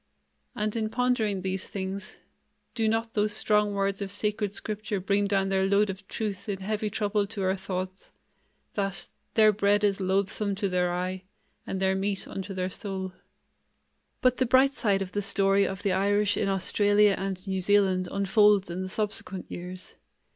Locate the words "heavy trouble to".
6.61-7.43